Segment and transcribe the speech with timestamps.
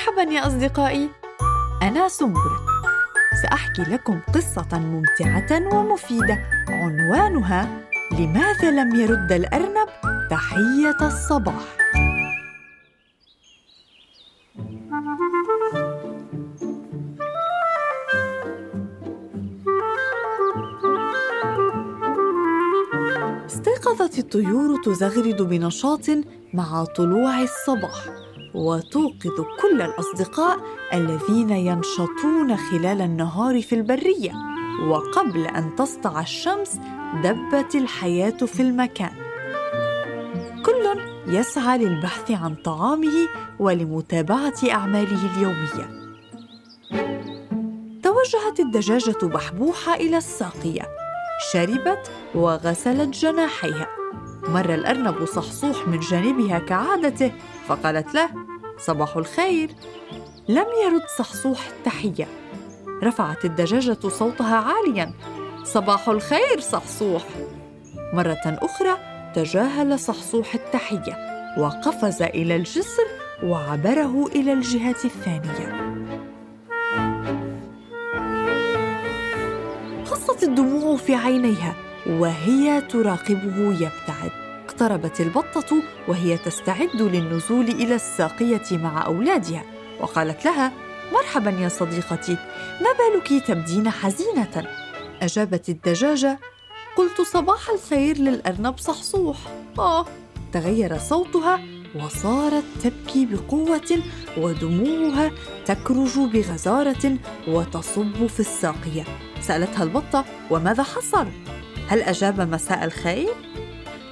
[0.00, 1.10] مرحبا يا أصدقائي.
[1.82, 2.50] أنا سنبل
[3.42, 6.38] سأحكي لكم قصة ممتعة ومفيدة
[6.68, 7.68] عنوانها
[8.12, 9.88] لماذا لم يرد الأرنب
[10.30, 11.76] تحية الصباح؟
[23.46, 26.06] استيقظت الطيور تزغرد بنشاط
[26.54, 28.29] مع طلوع الصباح.
[28.54, 30.58] وتوقظ كل الأصدقاء
[30.92, 34.32] الذين ينشطون خلال النهار في البرية
[34.88, 36.80] وقبل أن تسطع الشمس
[37.24, 39.12] دبت الحياة في المكان.
[40.66, 46.00] كل يسعى للبحث عن طعامه ولمتابعة أعماله اليومية.
[48.02, 50.82] توجهت الدجاجة بحبوحة إلى الساقية
[51.52, 53.86] شربت وغسلت جناحيها.
[54.48, 57.32] مر الأرنب صحصوح من جانبها كعادته
[57.66, 58.30] فقالت له
[58.86, 59.70] صباح الخير.
[60.48, 62.28] لم يرد صحصوح التحية.
[63.02, 65.12] رفعت الدجاجة صوتها عاليا.
[65.64, 67.22] صباح الخير صحصوح.
[68.12, 68.96] مرة أخرى
[69.34, 71.16] تجاهل صحصوح التحية
[71.58, 73.06] وقفز إلى الجسر
[73.42, 75.90] وعبره إلى الجهة الثانية.
[80.04, 81.74] خصت الدموع في عينيها
[82.06, 84.49] وهي تراقبه يبتعد.
[84.80, 89.64] اقتربت البطة وهي تستعد للنزول إلى الساقية مع أولادها.
[90.00, 90.72] وقالت لها
[91.12, 92.36] مرحبا يا صديقتي
[92.80, 94.66] ما بالك تبدين حزينة؟
[95.22, 96.38] أجابت الدجاجة
[96.96, 99.36] قلت صباح الخير للأرنب صحصوح.
[99.78, 100.06] آه
[100.52, 101.60] تغير صوتها
[101.94, 104.02] وصارت تبكي بقوة
[104.38, 105.30] ودموعها
[105.66, 109.04] تكرج بغزارة وتصب في الساقية.
[109.40, 111.26] سألتها البطة وماذا حصل؟
[111.88, 113.34] هل أجاب مساء الخير؟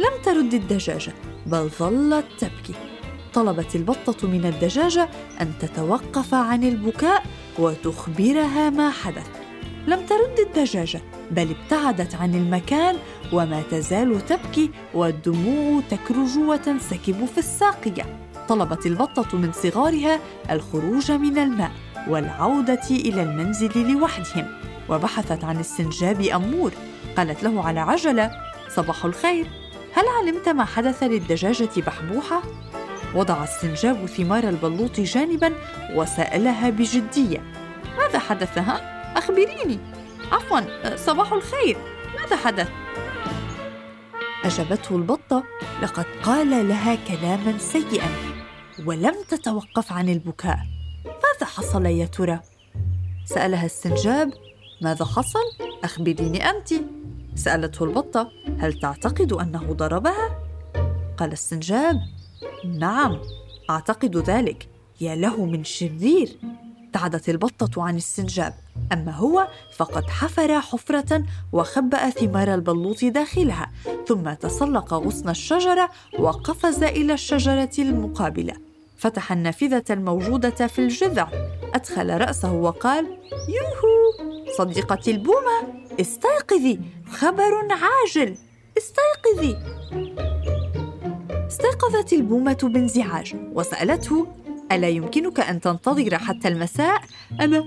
[0.00, 1.12] لم ترد الدجاجه
[1.46, 2.74] بل ظلت تبكي.
[3.34, 5.08] طلبت البطة من الدجاجه
[5.40, 7.22] أن تتوقف عن البكاء
[7.58, 9.26] وتخبرها ما حدث.
[9.86, 11.00] لم ترد الدجاجه
[11.30, 12.96] بل ابتعدت عن المكان
[13.32, 18.18] وما تزال تبكي والدموع تكرج وتنسكب في الساقية.
[18.48, 20.20] طلبت البطة من صغارها
[20.50, 21.70] الخروج من الماء
[22.08, 24.46] والعودة إلى المنزل لوحدهم.
[24.88, 26.72] وبحثت عن السنجاب أمور.
[27.16, 28.30] قالت له على عجلة
[28.68, 29.46] صباح الخير.
[29.92, 32.42] هل علمت ما حدث للدجاجة بحبوحة؟
[33.14, 35.52] وضع السنجاب ثمار البلوط جانبا
[35.94, 37.42] وسألها بجدية.
[37.98, 38.80] ماذا حدث ها
[39.18, 39.78] أخبريني.
[40.32, 41.76] عفوا صباح الخير.
[42.20, 42.68] ماذا حدث؟
[44.44, 45.44] أجابته البطة
[45.82, 48.08] لقد قال لها كلاما سيئا
[48.86, 50.58] ولم تتوقف عن البكاء.
[51.04, 52.40] ماذا حصل يا ترى؟
[53.24, 54.30] سألها السنجاب
[54.82, 55.44] ماذا حصل؟
[55.84, 56.72] أخبريني أنت.
[57.38, 60.38] سألته البطة هل تعتقد أنه ضربها؟
[61.16, 62.00] قال السنجاب
[62.78, 63.18] نعم
[63.70, 64.68] أعتقد ذلك
[65.00, 66.36] يا له من شرير.
[66.86, 68.54] ابتعدت البطة عن السنجاب
[68.92, 73.70] أما هو فقد حفر حفرة وخبأ ثمار البلوط داخلها
[74.06, 78.54] ثم تسلق غصن الشجرة وقفز إلى الشجرة المقابلة.
[78.96, 81.28] فتح النافذة الموجودة في الجذع
[81.74, 88.36] أدخل رأسه وقال يوهو صديقتي البومة؟ استيقظي خبر عاجل.
[88.78, 89.58] استيقظي
[91.46, 93.36] استيقظت البومة بانزعاج.
[93.52, 94.26] وسألته
[94.72, 97.02] ألا يمكنك أن تنتظر حتى المساء؟
[97.40, 97.64] أنا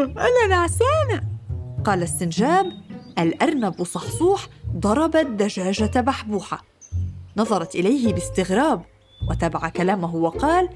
[0.00, 1.22] أنا نعسانة.
[1.84, 2.72] قال السنجاب
[3.18, 6.64] الأرنب صحصوح ضرب الدجاجة بحبوحة.
[7.36, 8.82] نظرت إليه باستغراب
[9.30, 10.68] وتبع كلامه وقال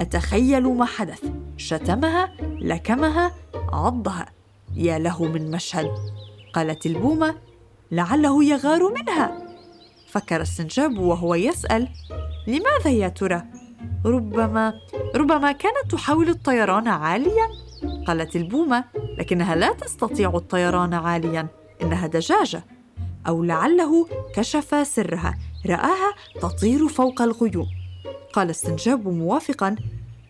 [0.00, 1.22] أتخيل ما حدث.
[1.56, 3.32] شتمها لكمها
[3.72, 4.39] عضها.
[4.76, 5.90] يا له من مشهد.
[6.54, 7.34] قالت البومة
[7.90, 9.42] لعله يغار منها.
[10.08, 11.88] فكر السنجاب وهو يسأل
[12.46, 13.42] لماذا يا ترى؟
[14.06, 14.74] ربما
[15.14, 17.48] ربما كانت تحاول الطيران عاليا؟
[18.06, 18.84] قالت البومة
[19.18, 21.48] لكنها لا تستطيع الطيران عاليا
[21.82, 22.64] إنها دجاجة.
[23.28, 27.66] أو لعله كشف سرها رآها تطير فوق الغيوم.
[28.32, 29.76] قال السنجاب موافقا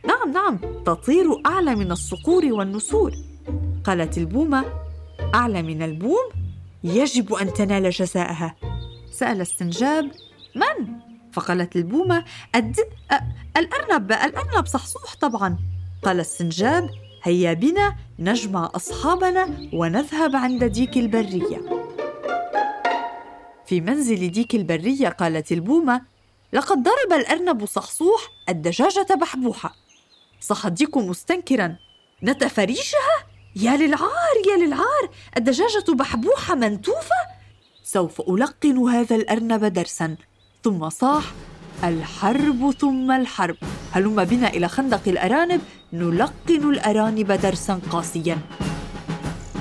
[0.07, 3.13] نعم نعم تطير أعلى من الصقور والنسور.
[3.85, 4.65] قالت البومة
[5.35, 6.29] أعلى من البوم
[6.85, 8.57] يجب أن تنال جزاءها.
[9.11, 10.11] سأل السنجاب
[10.55, 10.87] من؟
[11.33, 12.25] فقالت البومة
[12.55, 13.21] الدب أ...
[13.57, 15.59] الأرنب الأرنب صحصوح طبعا.
[16.03, 16.91] قال السنجاب
[17.23, 21.61] هيا بنا نجمع أصحابنا ونذهب عند ديك البرية.
[23.67, 26.03] في منزل ديك البرية قالت البومة
[26.53, 29.75] لقد ضرب الأرنب صحصوح الدجاجة بحبوحة.
[30.41, 31.77] صح الديك مستنكرا.
[32.23, 33.10] نتفريشها؟
[33.57, 37.21] يا للعار يا للعار الدجاجة بحبوحة منتوفة؟
[37.83, 40.17] سوف ألقن هذا الأرنب درسا.
[40.65, 41.25] ثم صاح
[41.85, 43.57] الحرب ثم الحرب.
[43.93, 45.61] هلم بنا إلى خندق الأرانب
[45.93, 48.39] نلقن الأرانب درسا قاسيا.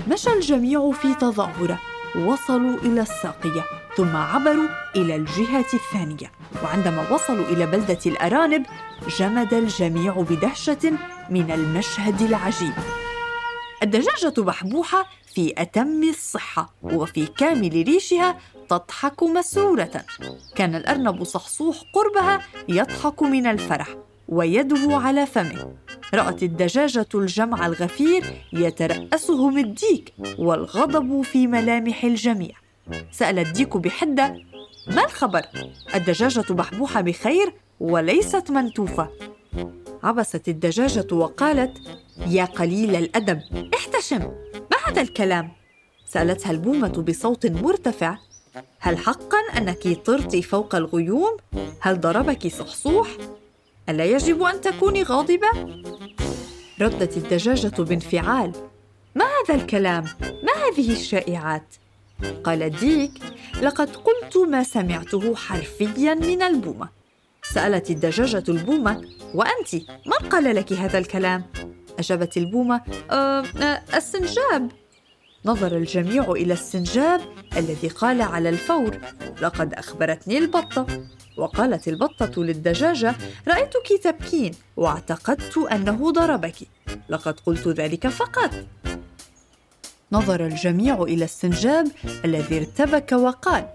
[0.08, 1.80] مشى الجميع في تظاهرة
[2.16, 3.64] وصلوا إلى الساقية
[3.98, 6.32] ثم عبروا إلى الجهة الثانية.
[6.64, 8.66] وعندما وصلوا إلى بلدة الأرانب
[9.20, 10.94] جمد الجميع بدهشة
[11.30, 12.74] من المشهد العجيب.
[13.84, 18.38] الدجاجة بحبوحة في أتم الصحة وفي كامل ريشها
[18.70, 20.06] تضحك مسرورة
[20.56, 22.40] كان الأرنب صحصوح قربها
[22.70, 23.88] يضحك من الفرح
[24.30, 25.74] ويده على فمه.
[26.14, 32.56] رأت الدجاجة الجمع الغفير يترأسهم الديك والغضب في ملامح الجميع.
[33.12, 34.36] سأل الديك بحدة
[34.88, 35.46] ما الخبر؟
[35.96, 39.10] الدجاجة بحبوحة بخير وليست منتوفة.
[40.04, 41.78] عبست الدجاجة وقالت
[42.28, 43.42] يا قليل الأدب
[43.76, 44.20] احتشم
[44.56, 45.52] ما هذا الكلام؟
[46.06, 48.18] سألتها البومة بصوت مرتفع
[48.80, 51.38] هل حقا أنك طرت فوق الغيوم؟
[51.80, 53.08] هل ضربك صحصوح؟
[53.90, 55.48] ألا يجب أن تكوني غاضبة؟
[56.82, 58.52] ردت الدجاجة بانفعال
[59.16, 61.76] ما هذا الكلام؟ ما هذه الشائعات؟
[62.44, 63.12] قال ديك
[63.62, 66.90] لقد قلت ما سمعته حرفيا من البومة
[67.54, 69.02] سألت الدجاجة البومة
[69.34, 69.76] وأنت
[70.06, 71.44] من قال لك هذا الكلام؟
[72.00, 72.82] أجابت البومة
[73.12, 74.72] أه أه السنجاب.
[75.46, 77.22] نظر الجميع إلى السنجاب
[77.58, 78.98] الذي قال على الفور
[79.42, 80.88] لقد أخبرتني البطة.
[81.38, 83.16] وقالت البطة للدجاجة
[83.48, 86.56] رأيتك تبكين واعتقدت أنه ضربك.
[87.10, 88.52] لقد قلت ذلك فقط.
[90.12, 91.88] نظر الجميع إلى السنجاب
[92.26, 93.68] الذي ارتبك وقال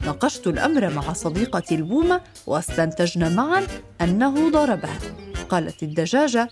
[0.00, 3.66] ناقشت الأمر مع صديقتي البومة واستنتجنا معا
[4.00, 4.98] أنه ضربها.
[5.52, 6.48] قالت الدجاجة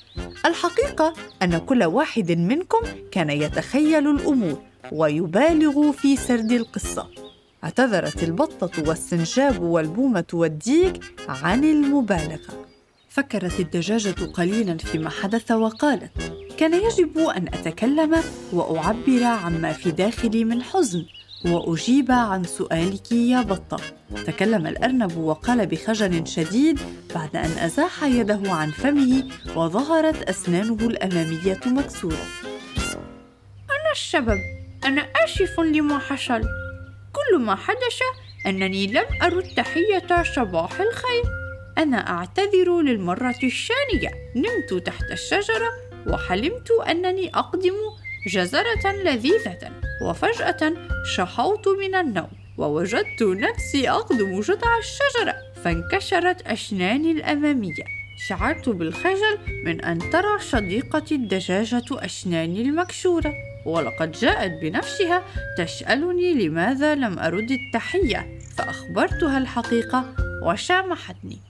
[0.47, 2.79] الحقيقة أن كل واحد منكم
[3.13, 4.63] كان يتخيل الأمور
[4.93, 7.07] ويبالغ في سرد القصة.
[7.65, 12.67] اعتذرت البطة والسنجاب والبومة والديك عن المبالغة.
[13.09, 16.11] فكرت الدجاجة قليلا فيما حدث وقالت
[16.59, 18.23] كان يجب أن أتكلم
[18.53, 21.05] وأعبر عما في داخلي من حزن.
[21.45, 23.81] وأجيب عن سؤالك يا بطة.
[24.27, 26.81] تكلم الأرنب وقال بخجل شديد
[27.15, 29.25] بعد أن أزاح يده عن فمه
[29.57, 32.27] وظهرت أسنانه الأمامية مكسورة.
[33.71, 34.39] أنا السبب
[34.85, 36.43] أنا آسف لما حصل.
[37.13, 38.01] كل ما حدث
[38.47, 41.25] أنني لم أرد تحية صباح الخير.
[41.79, 45.71] أنا أعتذر للمرة الثانية نمت تحت الشجرة
[46.07, 47.75] وحلمت أنني أقدم
[48.27, 49.80] جزرة لذيذة.
[50.03, 50.73] وفجأة
[51.05, 57.85] شحوت من النوم ووجدت نفسي أقدم جذع الشجرة فانكسرت أسناني الأمامية.
[58.29, 63.35] شعرت بالخجل من أن ترى شديقتي الدجاجة أسناني المكسورة
[63.67, 65.25] ولقد جاءت بنفسها
[65.59, 71.50] تسألني لماذا لم أرد التحية؟ فأخبرتها الحقيقة وسامحتني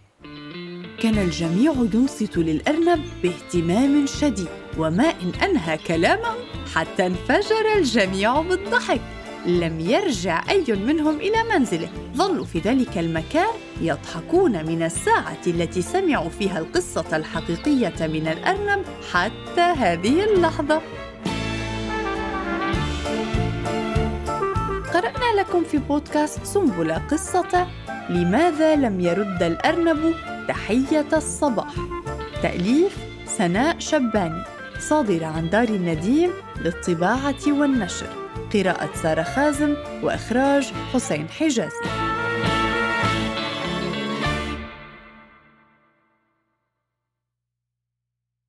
[1.00, 4.48] كان الجميع ينصت للأرنب باهتمام شديد
[4.78, 6.34] وما إن أنهى كلامه
[6.74, 9.00] حتى انفجر الجميع بالضحك.
[9.46, 11.88] لم يرجع أي منهم إلى منزله.
[12.16, 19.60] ظلوا في ذلك المكان يضحكون من الساعة التي سمعوا فيها القصة الحقيقية من الأرنب حتى
[19.60, 20.82] هذه اللحظة.
[24.94, 27.66] قرأنا لكم في بودكاست سنبلة قصة
[28.10, 30.14] لماذا لم يرد الأرنب
[30.48, 31.74] تحية الصباح.
[32.42, 34.42] تأليف سناء شباني.
[34.78, 38.06] صادرة عن دار النديم للطباعة والنشر.
[38.54, 41.99] قراءة سارة خازم وإخراج حسين حجازي.